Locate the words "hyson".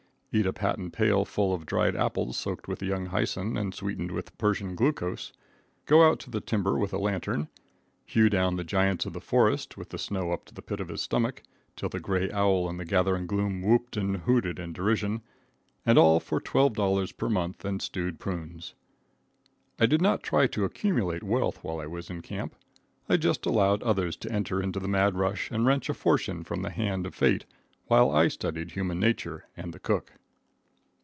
3.07-3.57